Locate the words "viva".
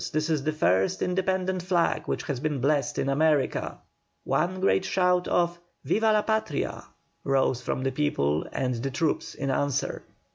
5.83-6.11